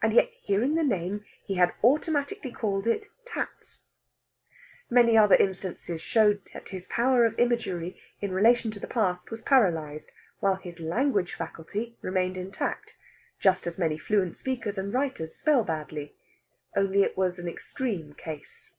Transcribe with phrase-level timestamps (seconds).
[0.00, 3.88] And yet hearing the name, he had automatically called it "Tat's."
[4.88, 9.42] Many other instances showed that his power of imagery, in relation to the past, was
[9.42, 12.96] paralysed, while his language faculty remained intact,
[13.38, 16.16] just as many fluent speakers and writers spell badly.
[16.74, 18.72] Only it was an extreme case.